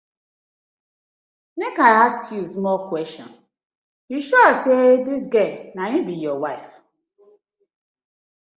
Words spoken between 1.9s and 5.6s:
ask yu small question, yu sure say dis gal